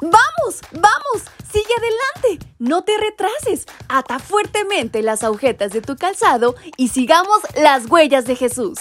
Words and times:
¡Vamos! 0.00 0.60
¡Vamos! 0.72 1.24
¡Sigue 1.52 1.74
adelante! 1.76 2.46
No 2.58 2.82
te 2.82 2.92
retrases. 2.96 3.66
Ata 3.88 4.18
fuertemente 4.18 5.02
las 5.02 5.22
agujetas 5.22 5.72
de 5.72 5.82
tu 5.82 5.96
calzado 5.96 6.54
y 6.76 6.88
sigamos 6.88 7.40
las 7.54 7.90
huellas 7.90 8.24
de 8.24 8.36
Jesús. 8.36 8.78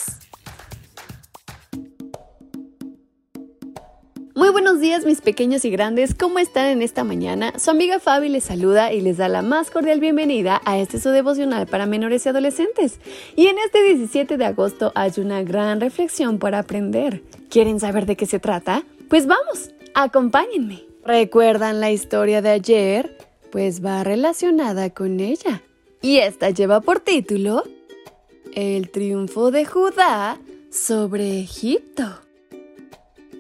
Muy 4.34 4.52
buenos 4.52 4.80
días 4.80 5.06
mis 5.06 5.20
pequeños 5.20 5.66
y 5.66 5.70
grandes, 5.70 6.16
¿cómo 6.16 6.40
están 6.40 6.68
en 6.68 6.82
esta 6.82 7.04
mañana? 7.04 7.60
Su 7.60 7.72
amiga 7.72 8.00
Fabi 8.00 8.30
les 8.30 8.46
saluda 8.46 8.94
y 8.94 9.02
les 9.02 9.18
da 9.18 9.28
la 9.28 9.42
más 9.42 9.70
cordial 9.70 10.00
bienvenida 10.00 10.62
a 10.64 10.78
este 10.78 11.02
su 11.02 11.10
devocional 11.10 11.68
para 11.68 11.86
menores 11.86 12.26
y 12.26 12.30
adolescentes. 12.30 13.02
Y 13.36 13.48
en 13.48 13.58
este 13.60 13.84
17 13.84 14.38
de 14.38 14.46
agosto 14.46 14.94
hay 14.96 15.12
una 15.18 15.44
gran 15.44 15.82
reflexión 15.82 16.40
para 16.40 16.60
aprender. 16.60 17.22
¿Quieren 17.50 17.82
saber 17.82 18.06
de 18.06 18.16
qué 18.16 18.26
se 18.26 18.40
trata? 18.40 18.84
Pues 19.10 19.28
vamos, 19.28 19.72
acompáñenme. 19.94 20.89
¿Recuerdan 21.10 21.80
la 21.80 21.90
historia 21.90 22.44
de 22.44 22.50
ayer? 22.50 23.18
Pues 23.52 23.84
va 23.84 24.04
relacionada 24.04 24.92
con 24.92 25.20
ella. 25.20 25.64
Y 26.04 26.18
esta 26.18 26.52
lleva 26.52 26.82
por 26.82 27.00
título 27.00 27.64
El 28.54 28.92
triunfo 28.92 29.50
de 29.50 29.66
Judá 29.66 30.38
sobre 30.70 31.40
Egipto. 31.40 32.04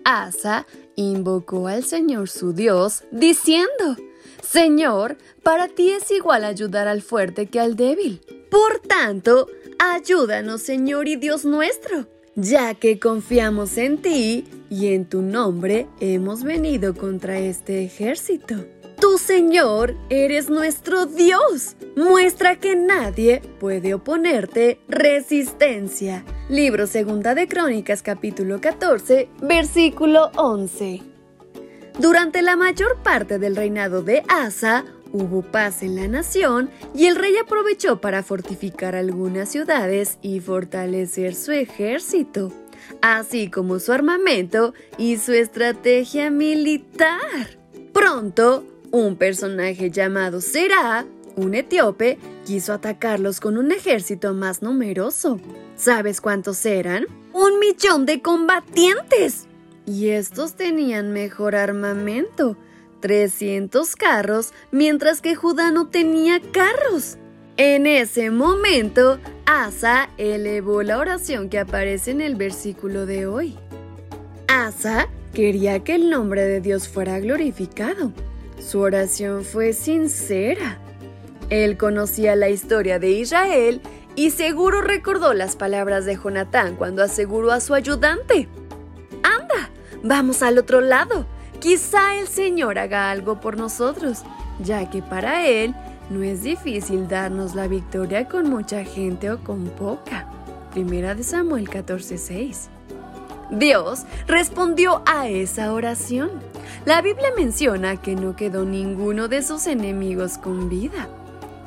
Asa 0.03 0.65
invocó 0.95 1.67
al 1.67 1.83
Señor 1.83 2.27
su 2.27 2.53
Dios, 2.53 3.03
diciendo, 3.11 3.97
Señor, 4.41 5.17
para 5.43 5.67
ti 5.67 5.91
es 5.91 6.09
igual 6.09 6.45
ayudar 6.45 6.87
al 6.87 7.03
fuerte 7.03 7.45
que 7.45 7.59
al 7.59 7.75
débil. 7.75 8.19
Por 8.49 8.79
tanto, 8.79 9.45
ayúdanos, 9.77 10.63
Señor 10.63 11.07
y 11.07 11.17
Dios 11.17 11.45
nuestro, 11.45 12.07
ya 12.41 12.73
que 12.73 12.99
confiamos 12.99 13.77
en 13.77 14.01
ti 14.01 14.45
y 14.69 14.93
en 14.93 15.05
tu 15.05 15.21
nombre 15.21 15.87
hemos 15.99 16.43
venido 16.43 16.95
contra 16.95 17.39
este 17.39 17.83
ejército. 17.83 18.55
Tú, 18.99 19.17
Señor, 19.17 19.95
eres 20.09 20.49
nuestro 20.49 21.05
Dios. 21.05 21.75
Muestra 21.95 22.57
que 22.57 22.75
nadie 22.75 23.41
puede 23.59 23.93
oponerte 23.93 24.79
resistencia. 24.89 26.25
Libro 26.49 26.85
Segunda 26.85 27.33
de 27.33 27.47
Crónicas 27.47 28.01
capítulo 28.01 28.59
14, 28.59 29.29
versículo 29.41 30.31
11. 30.35 31.01
Durante 31.97 32.41
la 32.41 32.55
mayor 32.55 32.97
parte 33.03 33.39
del 33.39 33.55
reinado 33.55 34.01
de 34.01 34.23
Asa, 34.27 34.85
hubo 35.13 35.41
paz 35.41 35.83
en 35.83 35.95
la 35.95 36.07
nación 36.07 36.69
y 36.93 37.05
el 37.07 37.15
rey 37.15 37.37
aprovechó 37.37 38.01
para 38.01 38.23
fortificar 38.23 38.95
algunas 38.95 39.49
ciudades 39.49 40.17
y 40.21 40.39
fortalecer 40.39 41.35
su 41.35 41.51
ejército, 41.51 42.51
así 43.01 43.49
como 43.49 43.79
su 43.79 43.91
armamento 43.91 44.73
y 44.97 45.17
su 45.17 45.33
estrategia 45.33 46.29
militar. 46.29 47.57
Pronto, 47.93 48.63
un 48.91 49.15
personaje 49.15 49.91
llamado 49.91 50.41
Será, 50.41 51.05
un 51.35 51.55
etíope, 51.55 52.17
quiso 52.45 52.73
atacarlos 52.73 53.39
con 53.39 53.57
un 53.57 53.71
ejército 53.71 54.33
más 54.33 54.61
numeroso. 54.61 55.39
¿Sabes 55.75 56.21
cuántos 56.21 56.65
eran? 56.65 57.05
¡Un 57.31 57.59
millón 57.59 58.05
de 58.05 58.21
combatientes! 58.21 59.47
Y 59.85 60.09
estos 60.09 60.55
tenían 60.55 61.13
mejor 61.13 61.55
armamento, 61.55 62.57
300 62.99 63.95
carros, 63.95 64.53
mientras 64.71 65.21
que 65.21 65.35
Judá 65.35 65.71
no 65.71 65.87
tenía 65.87 66.41
carros. 66.51 67.17
En 67.57 67.87
ese 67.87 68.31
momento, 68.31 69.19
Asa 69.45 70.09
elevó 70.17 70.83
la 70.83 70.97
oración 70.97 71.49
que 71.49 71.59
aparece 71.59 72.11
en 72.11 72.21
el 72.21 72.35
versículo 72.35 73.05
de 73.05 73.27
hoy. 73.27 73.57
Asa 74.47 75.07
quería 75.33 75.83
que 75.83 75.95
el 75.95 76.09
nombre 76.09 76.43
de 76.43 76.61
Dios 76.61 76.87
fuera 76.87 77.19
glorificado 77.19 78.13
su 78.59 78.81
oración 78.81 79.45
fue 79.45 79.73
sincera. 79.73 80.77
Él 81.49 81.77
conocía 81.77 82.35
la 82.35 82.49
historia 82.49 82.99
de 82.99 83.11
Israel 83.11 83.81
y 84.15 84.31
seguro 84.31 84.81
recordó 84.81 85.33
las 85.33 85.55
palabras 85.55 86.05
de 86.05 86.17
Jonatán 86.17 86.75
cuando 86.75 87.01
aseguró 87.01 87.51
a 87.51 87.61
su 87.61 87.73
ayudante. 87.73 88.47
Anda, 89.23 89.71
vamos 90.03 90.43
al 90.43 90.57
otro 90.57 90.81
lado. 90.81 91.25
Quizá 91.59 92.15
el 92.15 92.27
Señor 92.27 92.79
haga 92.79 93.11
algo 93.11 93.41
por 93.41 93.57
nosotros, 93.57 94.23
ya 94.63 94.89
que 94.89 95.01
para 95.01 95.45
Él 95.45 95.75
no 96.09 96.23
es 96.23 96.41
difícil 96.41 97.07
darnos 97.09 97.53
la 97.53 97.67
victoria 97.67 98.29
con 98.29 98.49
mucha 98.49 98.85
gente 98.85 99.29
o 99.29 99.43
con 99.43 99.65
poca. 99.65 100.27
Primera 100.71 101.15
de 101.15 101.23
Samuel 101.23 101.69
14:6. 101.69 102.69
Dios 103.51 104.05
respondió 104.25 105.01
a 105.05 105.27
esa 105.27 105.73
oración. 105.73 106.29
La 106.85 107.01
Biblia 107.01 107.29
menciona 107.35 107.97
que 107.97 108.15
no 108.15 108.37
quedó 108.37 108.63
ninguno 108.63 109.27
de 109.27 109.41
sus 109.41 109.67
enemigos 109.67 110.37
con 110.37 110.69
vida. 110.69 111.09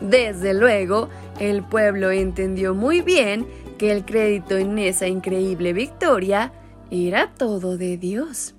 Desde 0.00 0.54
luego, 0.54 1.10
el 1.38 1.62
pueblo 1.62 2.10
entendió 2.10 2.74
muy 2.74 3.02
bien 3.02 3.46
que 3.78 3.92
el 3.92 4.04
crédito 4.04 4.56
en 4.56 4.78
esa 4.78 5.06
increíble 5.06 5.72
victoria 5.72 6.52
era 6.90 7.30
todo 7.34 7.76
de 7.76 7.98
Dios. 7.98 8.54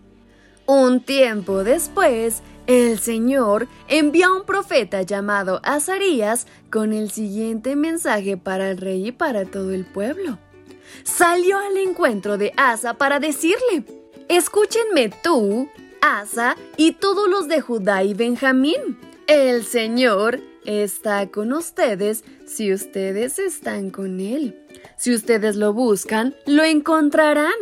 Un 0.65 1.01
tiempo 1.01 1.63
después, 1.63 2.41
el 2.67 2.99
Señor 2.99 3.67
envió 3.87 4.27
a 4.27 4.37
un 4.37 4.45
profeta 4.45 5.01
llamado 5.01 5.59
Azarías 5.63 6.47
con 6.71 6.93
el 6.93 7.11
siguiente 7.11 7.75
mensaje 7.75 8.37
para 8.37 8.71
el 8.71 8.77
rey 8.77 9.07
y 9.07 9.11
para 9.11 9.45
todo 9.45 9.71
el 9.71 9.85
pueblo 9.85 10.37
salió 11.03 11.57
al 11.57 11.77
encuentro 11.77 12.37
de 12.37 12.53
Asa 12.57 12.95
para 12.95 13.19
decirle, 13.19 13.83
escúchenme 14.29 15.11
tú, 15.23 15.69
Asa 16.01 16.55
y 16.77 16.93
todos 16.93 17.29
los 17.29 17.47
de 17.47 17.61
Judá 17.61 18.03
y 18.03 18.13
Benjamín. 18.13 18.97
El 19.27 19.63
Señor 19.63 20.41
está 20.65 21.29
con 21.29 21.53
ustedes 21.53 22.23
si 22.45 22.73
ustedes 22.73 23.39
están 23.39 23.89
con 23.89 24.19
Él. 24.19 24.59
Si 24.97 25.13
ustedes 25.13 25.55
lo 25.55 25.73
buscan, 25.73 26.35
lo 26.45 26.63
encontrarán. 26.63 27.53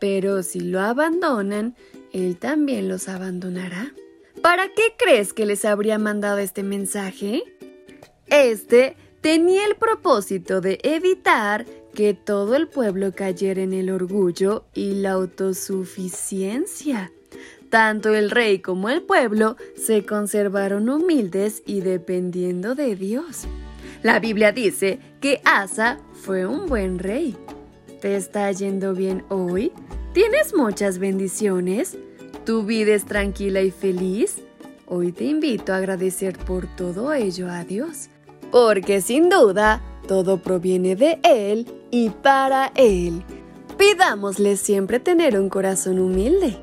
Pero 0.00 0.42
si 0.42 0.60
lo 0.60 0.80
abandonan, 0.80 1.74
Él 2.16 2.38
también 2.38 2.88
los 2.88 3.10
abandonará. 3.10 3.92
¿Para 4.40 4.68
qué 4.68 4.94
crees 4.96 5.34
que 5.34 5.44
les 5.44 5.66
habría 5.66 5.98
mandado 5.98 6.38
este 6.38 6.62
mensaje? 6.62 7.42
Este 8.28 8.96
tenía 9.20 9.66
el 9.66 9.76
propósito 9.76 10.62
de 10.62 10.78
evitar 10.82 11.66
que 11.92 12.14
todo 12.14 12.56
el 12.56 12.68
pueblo 12.68 13.12
cayera 13.14 13.60
en 13.60 13.74
el 13.74 13.90
orgullo 13.90 14.64
y 14.72 14.94
la 14.94 15.10
autosuficiencia. 15.10 17.12
Tanto 17.68 18.14
el 18.14 18.30
rey 18.30 18.60
como 18.60 18.88
el 18.88 19.02
pueblo 19.02 19.58
se 19.76 20.06
conservaron 20.06 20.88
humildes 20.88 21.62
y 21.66 21.82
dependiendo 21.82 22.74
de 22.74 22.96
Dios. 22.96 23.42
La 24.02 24.20
Biblia 24.20 24.52
dice 24.52 25.00
que 25.20 25.42
Asa 25.44 26.00
fue 26.14 26.46
un 26.46 26.66
buen 26.66 26.98
rey. 26.98 27.36
¿Te 28.00 28.16
está 28.16 28.50
yendo 28.52 28.94
bien 28.94 29.22
hoy? 29.28 29.70
¿Tienes 30.14 30.54
muchas 30.54 30.98
bendiciones? 30.98 31.98
¿Tu 32.46 32.62
vida 32.62 32.94
es 32.94 33.04
tranquila 33.04 33.60
y 33.60 33.72
feliz? 33.72 34.36
Hoy 34.86 35.10
te 35.10 35.24
invito 35.24 35.72
a 35.72 35.78
agradecer 35.78 36.38
por 36.38 36.68
todo 36.76 37.12
ello 37.12 37.50
a 37.50 37.64
Dios, 37.64 38.08
porque 38.52 39.00
sin 39.00 39.28
duda 39.28 39.82
todo 40.06 40.40
proviene 40.40 40.94
de 40.94 41.18
Él 41.24 41.66
y 41.90 42.10
para 42.10 42.70
Él. 42.76 43.24
Pidámosle 43.76 44.56
siempre 44.56 45.00
tener 45.00 45.36
un 45.36 45.48
corazón 45.48 45.98
humilde. 45.98 46.56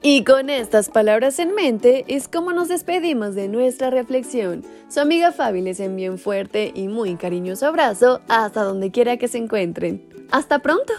Y 0.00 0.24
con 0.24 0.48
estas 0.48 0.88
palabras 0.88 1.38
en 1.40 1.54
mente 1.54 2.06
es 2.08 2.26
como 2.26 2.54
nos 2.54 2.68
despedimos 2.68 3.34
de 3.34 3.48
nuestra 3.48 3.90
reflexión. 3.90 4.64
Su 4.88 5.00
amiga 5.00 5.30
Fabi 5.30 5.60
les 5.60 5.78
envía 5.78 6.10
un 6.10 6.16
fuerte 6.16 6.72
y 6.74 6.88
muy 6.88 7.16
cariñoso 7.16 7.66
abrazo 7.66 8.22
hasta 8.28 8.62
donde 8.62 8.92
quiera 8.92 9.18
que 9.18 9.28
se 9.28 9.36
encuentren. 9.36 10.08
¡Hasta 10.30 10.60
pronto! 10.60 10.94